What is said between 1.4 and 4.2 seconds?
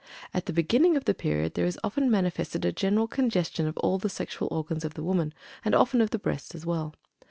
there is often manifested a general congestion of all of the